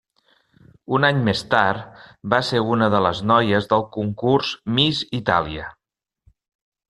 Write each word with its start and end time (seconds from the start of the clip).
Un 0.99 1.03
any 1.09 1.19
més 1.27 1.41
tard, 1.49 1.99
va 2.35 2.39
ser 2.47 2.61
una 2.77 2.87
de 2.95 3.01
les 3.07 3.21
noies 3.33 3.69
del 3.73 3.85
concurs 3.97 4.53
Miss 4.79 5.03
Itàlia. 5.19 5.69